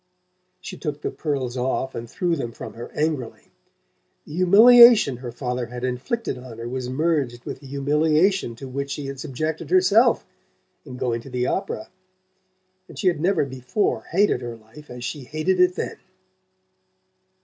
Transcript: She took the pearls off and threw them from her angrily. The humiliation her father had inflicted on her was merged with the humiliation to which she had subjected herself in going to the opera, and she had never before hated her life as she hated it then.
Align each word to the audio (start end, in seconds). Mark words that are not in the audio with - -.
She 0.61 0.79
took 0.79 1.03
the 1.03 1.11
pearls 1.11 1.55
off 1.55 1.93
and 1.93 2.09
threw 2.09 2.35
them 2.35 2.53
from 2.53 2.73
her 2.73 2.89
angrily. 2.95 3.51
The 4.25 4.33
humiliation 4.33 5.17
her 5.17 5.31
father 5.31 5.67
had 5.67 5.83
inflicted 5.83 6.39
on 6.39 6.57
her 6.57 6.67
was 6.67 6.89
merged 6.89 7.45
with 7.45 7.59
the 7.59 7.67
humiliation 7.67 8.55
to 8.55 8.67
which 8.67 8.89
she 8.89 9.05
had 9.05 9.19
subjected 9.19 9.69
herself 9.69 10.25
in 10.85 10.97
going 10.97 11.21
to 11.21 11.29
the 11.29 11.45
opera, 11.45 11.87
and 12.87 12.97
she 12.97 13.09
had 13.09 13.21
never 13.21 13.45
before 13.45 14.05
hated 14.09 14.41
her 14.41 14.55
life 14.55 14.89
as 14.89 15.03
she 15.05 15.23
hated 15.25 15.59
it 15.59 15.75
then. 15.75 15.97